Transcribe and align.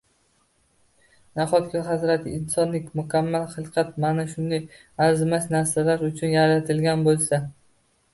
Nahotki 1.39 1.81
hazrati 1.89 2.31
insondek 2.37 2.87
mukammal 2.99 3.45
xilqat 3.55 3.91
mana 4.05 4.25
shunday 4.31 4.63
arzimas 5.09 5.45
narsalar 5.57 6.03
uchun 6.09 6.33
yaratilgan 6.37 7.05
bo‘lsa?! 7.11 7.41